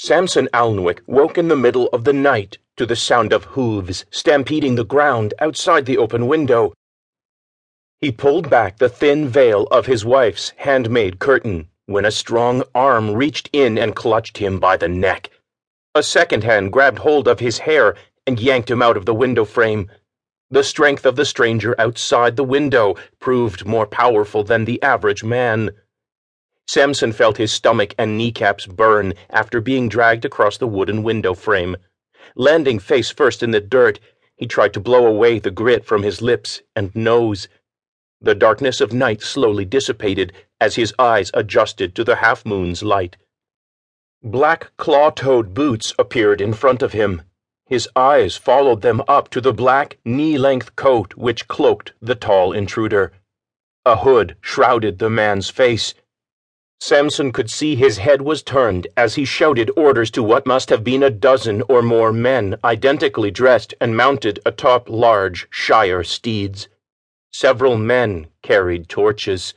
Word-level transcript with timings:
Samson 0.00 0.48
Alnwick 0.54 1.00
woke 1.08 1.36
in 1.36 1.48
the 1.48 1.56
middle 1.56 1.88
of 1.88 2.04
the 2.04 2.12
night 2.12 2.58
to 2.76 2.86
the 2.86 2.94
sound 2.94 3.32
of 3.32 3.44
hooves 3.44 4.04
stampeding 4.12 4.76
the 4.76 4.84
ground 4.84 5.34
outside 5.40 5.86
the 5.86 5.98
open 5.98 6.28
window. 6.28 6.72
He 8.00 8.12
pulled 8.12 8.48
back 8.48 8.78
the 8.78 8.88
thin 8.88 9.28
veil 9.28 9.64
of 9.72 9.86
his 9.86 10.04
wife's 10.04 10.50
handmade 10.58 11.18
curtain 11.18 11.68
when 11.86 12.04
a 12.04 12.12
strong 12.12 12.62
arm 12.76 13.12
reached 13.12 13.50
in 13.52 13.76
and 13.76 13.96
clutched 13.96 14.38
him 14.38 14.60
by 14.60 14.76
the 14.76 14.86
neck. 14.86 15.30
A 15.96 16.04
second 16.04 16.44
hand 16.44 16.72
grabbed 16.72 17.00
hold 17.00 17.26
of 17.26 17.40
his 17.40 17.58
hair 17.58 17.96
and 18.24 18.38
yanked 18.38 18.70
him 18.70 18.80
out 18.80 18.96
of 18.96 19.04
the 19.04 19.14
window 19.14 19.44
frame. 19.44 19.90
The 20.48 20.62
strength 20.62 21.06
of 21.06 21.16
the 21.16 21.24
stranger 21.24 21.74
outside 21.76 22.36
the 22.36 22.44
window 22.44 22.94
proved 23.18 23.66
more 23.66 23.86
powerful 23.86 24.44
than 24.44 24.64
the 24.64 24.80
average 24.80 25.24
man. 25.24 25.70
Samson 26.68 27.12
felt 27.12 27.38
his 27.38 27.50
stomach 27.50 27.94
and 27.96 28.18
kneecaps 28.18 28.66
burn 28.66 29.14
after 29.30 29.58
being 29.58 29.88
dragged 29.88 30.26
across 30.26 30.58
the 30.58 30.66
wooden 30.66 31.02
window 31.02 31.32
frame. 31.32 31.78
Landing 32.36 32.78
face 32.78 33.10
first 33.10 33.42
in 33.42 33.52
the 33.52 33.60
dirt, 33.60 33.98
he 34.36 34.46
tried 34.46 34.74
to 34.74 34.80
blow 34.80 35.06
away 35.06 35.38
the 35.38 35.50
grit 35.50 35.86
from 35.86 36.02
his 36.02 36.20
lips 36.20 36.60
and 36.76 36.94
nose. 36.94 37.48
The 38.20 38.34
darkness 38.34 38.82
of 38.82 38.92
night 38.92 39.22
slowly 39.22 39.64
dissipated 39.64 40.34
as 40.60 40.74
his 40.74 40.92
eyes 40.98 41.30
adjusted 41.32 41.94
to 41.94 42.04
the 42.04 42.16
half 42.16 42.44
moon's 42.44 42.82
light. 42.82 43.16
Black 44.22 44.70
claw 44.76 45.08
toed 45.08 45.54
boots 45.54 45.94
appeared 45.98 46.42
in 46.42 46.52
front 46.52 46.82
of 46.82 46.92
him. 46.92 47.22
His 47.64 47.88
eyes 47.96 48.36
followed 48.36 48.82
them 48.82 49.02
up 49.08 49.30
to 49.30 49.40
the 49.40 49.54
black, 49.54 49.96
knee 50.04 50.36
length 50.36 50.76
coat 50.76 51.16
which 51.16 51.48
cloaked 51.48 51.94
the 52.02 52.14
tall 52.14 52.52
intruder. 52.52 53.12
A 53.86 53.96
hood 53.96 54.36
shrouded 54.42 54.98
the 54.98 55.08
man's 55.08 55.48
face 55.48 55.94
Samson 56.80 57.32
could 57.32 57.50
see 57.50 57.74
his 57.74 57.98
head 57.98 58.22
was 58.22 58.42
turned 58.42 58.86
as 58.96 59.16
he 59.16 59.24
shouted 59.24 59.70
orders 59.76 60.10
to 60.12 60.22
what 60.22 60.46
must 60.46 60.70
have 60.70 60.84
been 60.84 61.02
a 61.02 61.10
dozen 61.10 61.62
or 61.62 61.82
more 61.82 62.12
men 62.12 62.56
identically 62.62 63.32
dressed 63.32 63.74
and 63.80 63.96
mounted 63.96 64.38
atop 64.46 64.88
large 64.88 65.48
Shire 65.50 66.04
steeds. 66.04 66.68
Several 67.32 67.76
men 67.76 68.28
carried 68.42 68.88
torches. 68.88 69.54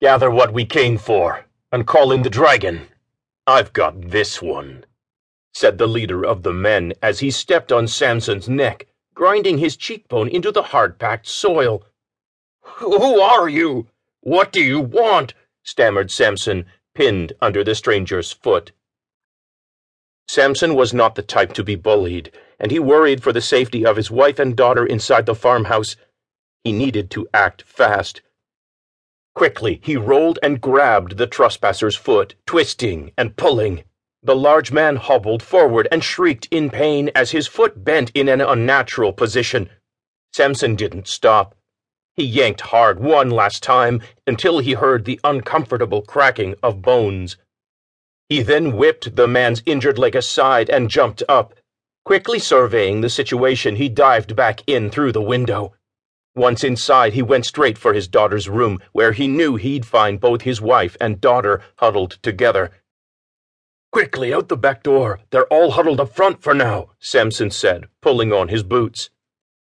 Gather 0.00 0.30
what 0.30 0.52
we 0.52 0.64
came 0.64 0.98
for, 0.98 1.46
and 1.72 1.86
call 1.86 2.12
in 2.12 2.22
the 2.22 2.30
dragon. 2.30 2.86
I've 3.46 3.72
got 3.72 4.10
this 4.10 4.40
one, 4.40 4.86
said 5.52 5.78
the 5.78 5.88
leader 5.88 6.24
of 6.24 6.42
the 6.42 6.52
men 6.52 6.94
as 7.02 7.20
he 7.20 7.30
stepped 7.30 7.72
on 7.72 7.88
Samson's 7.88 8.48
neck, 8.48 8.86
grinding 9.14 9.58
his 9.58 9.76
cheekbone 9.76 10.28
into 10.28 10.52
the 10.52 10.62
hard 10.62 10.98
packed 10.98 11.26
soil. 11.26 11.84
Who 12.62 13.20
are 13.20 13.48
you? 13.48 13.88
What 14.20 14.52
do 14.52 14.62
you 14.62 14.80
want? 14.80 15.34
Stammered 15.64 16.10
Samson, 16.10 16.66
pinned 16.94 17.32
under 17.40 17.64
the 17.64 17.74
stranger's 17.74 18.30
foot. 18.30 18.70
Samson 20.28 20.74
was 20.74 20.94
not 20.94 21.16
the 21.16 21.22
type 21.22 21.52
to 21.54 21.64
be 21.64 21.74
bullied, 21.74 22.30
and 22.58 22.70
he 22.70 22.78
worried 22.78 23.22
for 23.22 23.32
the 23.32 23.40
safety 23.40 23.84
of 23.84 23.96
his 23.96 24.10
wife 24.10 24.38
and 24.38 24.56
daughter 24.56 24.86
inside 24.86 25.26
the 25.26 25.34
farmhouse. 25.34 25.96
He 26.62 26.72
needed 26.72 27.10
to 27.10 27.28
act 27.34 27.62
fast. 27.62 28.22
Quickly, 29.34 29.80
he 29.82 29.96
rolled 29.96 30.38
and 30.42 30.60
grabbed 30.60 31.16
the 31.16 31.26
trespasser's 31.26 31.96
foot, 31.96 32.36
twisting 32.46 33.12
and 33.18 33.36
pulling. 33.36 33.84
The 34.22 34.36
large 34.36 34.72
man 34.72 34.96
hobbled 34.96 35.42
forward 35.42 35.88
and 35.90 36.02
shrieked 36.02 36.48
in 36.50 36.70
pain 36.70 37.10
as 37.14 37.32
his 37.32 37.46
foot 37.46 37.84
bent 37.84 38.10
in 38.14 38.28
an 38.28 38.40
unnatural 38.40 39.12
position. 39.12 39.68
Samson 40.32 40.76
didn't 40.76 41.08
stop. 41.08 41.54
He 42.16 42.24
yanked 42.24 42.60
hard 42.60 43.00
one 43.00 43.30
last 43.30 43.62
time 43.62 44.00
until 44.26 44.60
he 44.60 44.74
heard 44.74 45.04
the 45.04 45.18
uncomfortable 45.24 46.02
cracking 46.02 46.54
of 46.62 46.80
bones. 46.80 47.36
He 48.28 48.42
then 48.42 48.76
whipped 48.76 49.16
the 49.16 49.26
man's 49.26 49.62
injured 49.66 49.98
leg 49.98 50.14
aside 50.14 50.70
and 50.70 50.88
jumped 50.88 51.22
up. 51.28 51.54
Quickly 52.04 52.38
surveying 52.38 53.00
the 53.00 53.10
situation, 53.10 53.76
he 53.76 53.88
dived 53.88 54.36
back 54.36 54.60
in 54.66 54.90
through 54.90 55.12
the 55.12 55.22
window. 55.22 55.74
Once 56.36 56.62
inside, 56.62 57.14
he 57.14 57.22
went 57.22 57.46
straight 57.46 57.78
for 57.78 57.94
his 57.94 58.08
daughter's 58.08 58.48
room, 58.48 58.80
where 58.92 59.12
he 59.12 59.26
knew 59.28 59.56
he'd 59.56 59.86
find 59.86 60.20
both 60.20 60.42
his 60.42 60.60
wife 60.60 60.96
and 61.00 61.20
daughter 61.20 61.62
huddled 61.76 62.18
together. 62.22 62.70
Quickly, 63.92 64.34
out 64.34 64.48
the 64.48 64.56
back 64.56 64.82
door. 64.82 65.20
They're 65.30 65.52
all 65.52 65.72
huddled 65.72 66.00
up 66.00 66.14
front 66.14 66.42
for 66.42 66.54
now, 66.54 66.90
Samson 66.98 67.50
said, 67.50 67.86
pulling 68.02 68.32
on 68.32 68.48
his 68.48 68.64
boots. 68.64 69.10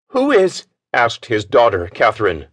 Who 0.09 0.33
is? 0.33 0.67
Asked 0.93 1.27
his 1.27 1.45
daughter, 1.45 1.89
Catherine. 1.89 2.49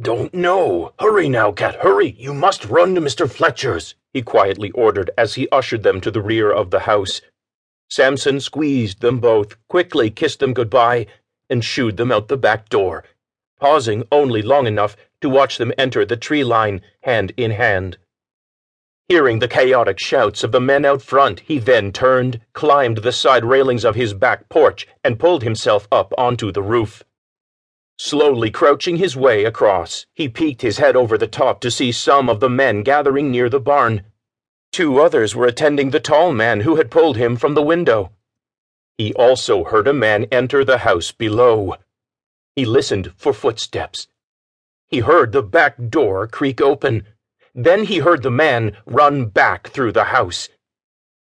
Don't 0.00 0.34
know. 0.34 0.92
Hurry 1.00 1.28
now, 1.28 1.52
Cat, 1.52 1.76
hurry. 1.76 2.14
You 2.18 2.34
must 2.34 2.66
run 2.66 2.94
to 2.94 3.00
Mr. 3.00 3.30
Fletcher's, 3.30 3.94
he 4.12 4.22
quietly 4.22 4.70
ordered 4.72 5.10
as 5.16 5.34
he 5.34 5.48
ushered 5.50 5.82
them 5.82 6.00
to 6.02 6.10
the 6.10 6.20
rear 6.20 6.52
of 6.52 6.70
the 6.70 6.80
house. 6.80 7.20
Samson 7.88 8.40
squeezed 8.40 9.00
them 9.00 9.20
both, 9.20 9.56
quickly 9.68 10.10
kissed 10.10 10.40
them 10.40 10.52
goodbye, 10.52 11.06
and 11.48 11.64
shooed 11.64 11.96
them 11.96 12.12
out 12.12 12.28
the 12.28 12.36
back 12.36 12.68
door, 12.68 13.04
pausing 13.58 14.04
only 14.10 14.42
long 14.42 14.66
enough 14.66 14.96
to 15.20 15.28
watch 15.28 15.56
them 15.56 15.72
enter 15.78 16.04
the 16.04 16.16
tree 16.16 16.44
line, 16.44 16.82
hand 17.02 17.32
in 17.36 17.52
hand. 17.52 17.96
Hearing 19.08 19.38
the 19.38 19.48
chaotic 19.48 20.00
shouts 20.00 20.42
of 20.42 20.50
the 20.50 20.60
men 20.60 20.84
out 20.84 21.00
front, 21.00 21.40
he 21.40 21.58
then 21.58 21.92
turned, 21.92 22.40
climbed 22.52 22.98
the 22.98 23.12
side 23.12 23.44
railings 23.44 23.84
of 23.84 23.94
his 23.94 24.14
back 24.14 24.48
porch, 24.48 24.86
and 25.04 25.18
pulled 25.18 25.44
himself 25.44 25.86
up 25.92 26.12
onto 26.18 26.50
the 26.50 26.62
roof. 26.62 27.04
Slowly 27.98 28.50
crouching 28.50 28.96
his 28.96 29.16
way 29.16 29.44
across, 29.44 30.04
he 30.12 30.28
peeked 30.28 30.60
his 30.60 30.78
head 30.78 30.96
over 30.96 31.16
the 31.16 31.26
top 31.26 31.60
to 31.60 31.70
see 31.70 31.92
some 31.92 32.28
of 32.28 32.40
the 32.40 32.50
men 32.50 32.82
gathering 32.82 33.30
near 33.30 33.48
the 33.48 33.60
barn. 33.60 34.04
Two 34.70 35.00
others 35.00 35.34
were 35.34 35.46
attending 35.46 35.90
the 35.90 36.00
tall 36.00 36.32
man 36.32 36.60
who 36.60 36.76
had 36.76 36.90
pulled 36.90 37.16
him 37.16 37.36
from 37.36 37.54
the 37.54 37.62
window. 37.62 38.12
He 38.98 39.14
also 39.14 39.64
heard 39.64 39.88
a 39.88 39.94
man 39.94 40.26
enter 40.30 40.64
the 40.64 40.78
house 40.78 41.10
below. 41.10 41.76
He 42.54 42.66
listened 42.66 43.12
for 43.16 43.32
footsteps. 43.32 44.08
He 44.86 45.00
heard 45.00 45.32
the 45.32 45.42
back 45.42 45.76
door 45.88 46.26
creak 46.26 46.60
open. 46.60 47.06
Then 47.54 47.84
he 47.84 47.98
heard 47.98 48.22
the 48.22 48.30
man 48.30 48.76
run 48.84 49.26
back 49.26 49.68
through 49.68 49.92
the 49.92 50.04
house. 50.04 50.50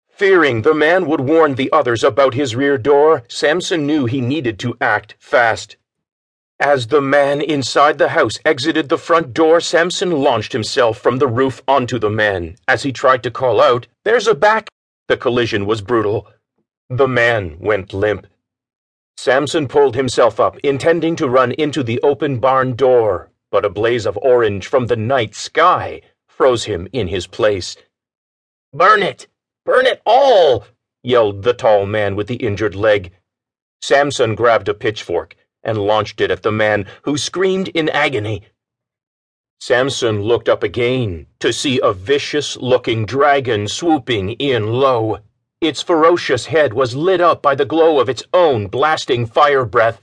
Fearing 0.09 0.63
the 0.63 0.75
man 0.75 1.07
would 1.07 1.21
warn 1.21 1.57
the 1.57 1.71
others 1.73 2.03
about 2.03 2.33
his 2.33 2.57
rear 2.57 2.79
door, 2.79 3.25
Samson 3.29 3.87
knew 3.87 4.07
he 4.07 4.23
needed 4.23 4.59
to 4.61 4.77
act 4.81 5.17
fast. 5.19 5.77
As 6.61 6.87
the 6.87 7.01
man 7.01 7.41
inside 7.41 7.99
the 7.99 8.11
house 8.11 8.39
exited 8.45 8.89
the 8.89 8.97
front 8.97 9.35
door, 9.35 9.61
Samson 9.61 10.13
launched 10.13 10.53
himself 10.53 10.99
from 10.99 11.19
the 11.19 11.27
roof 11.27 11.61
onto 11.67 11.99
the 11.99 12.11
man. 12.11 12.55
As 12.69 12.85
he 12.85 12.93
tried 12.93 13.25
to 13.25 13.31
call 13.33 13.61
out, 13.61 13.89
There's 14.05 14.29
a 14.29 14.37
back! 14.37 14.69
The 15.09 15.17
collision 15.17 15.67
was 15.67 15.83
brutal. 15.83 16.29
The 16.89 17.09
man 17.09 17.59
went 17.59 17.93
limp. 17.93 18.29
Samson 19.17 19.67
pulled 19.67 19.97
himself 19.97 20.39
up, 20.39 20.57
intending 20.59 21.17
to 21.17 21.29
run 21.29 21.51
into 21.53 21.83
the 21.83 22.01
open 22.03 22.39
barn 22.39 22.77
door, 22.77 23.31
but 23.51 23.65
a 23.65 23.71
blaze 23.71 24.07
of 24.07 24.17
orange 24.19 24.69
from 24.69 24.87
the 24.87 24.97
night 24.97 25.35
sky 25.35 26.03
froze 26.29 26.65
him 26.65 26.87
in 26.93 27.09
his 27.09 27.27
place. 27.27 27.77
Burn 28.73 29.03
it! 29.03 29.27
Burn 29.65 29.87
it 29.87 30.01
all! 30.07 30.67
yelled 31.03 31.43
the 31.43 31.53
tall 31.53 31.85
man 31.85 32.15
with 32.15 32.29
the 32.29 32.37
injured 32.37 32.77
leg. 32.77 33.13
Samson 33.83 34.37
grabbed 34.37 34.69
a 34.69 34.75
pitchfork 34.75 35.35
and 35.65 35.79
launched 35.79 36.21
it 36.21 36.31
at 36.31 36.43
the 36.43 36.53
man, 36.53 36.87
who 37.03 37.17
screamed 37.17 37.69
in 37.69 37.89
agony. 37.89 38.43
Samson 39.61 40.23
looked 40.23 40.49
up 40.49 40.63
again 40.63 41.27
to 41.41 41.53
see 41.53 41.81
a 41.83 41.93
vicious 41.93 42.57
looking 42.57 43.07
dragon 43.07 43.67
swooping 43.67 44.33
in 44.33 44.67
low. 44.75 45.19
Its 45.61 45.81
ferocious 45.81 46.47
head 46.47 46.75
was 46.75 46.95
lit 46.95 47.21
up 47.21 47.41
by 47.41 47.55
the 47.55 47.65
glow 47.65 47.99
of 47.99 48.09
its 48.09 48.23
own 48.35 48.67
blasting 48.67 49.25
fire 49.25 49.65
breath. 49.65 50.03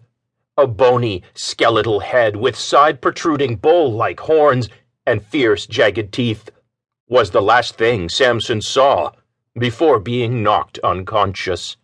A 0.57 0.66
bony, 0.66 1.22
skeletal 1.33 1.99
head 1.99 2.35
with 2.35 2.55
side 2.57 3.01
protruding 3.01 3.55
bull 3.55 3.93
like 3.93 4.22
horns 4.22 4.67
and 5.05 5.23
fierce, 5.25 5.67
jagged 5.67 6.11
teeth 6.11 6.49
was 7.07 7.31
the 7.31 7.41
last 7.41 7.75
thing 7.75 8.07
Samson 8.07 8.61
saw 8.61 9.11
before 9.59 9.99
being 9.99 10.41
knocked 10.41 10.79
unconscious. 10.79 11.75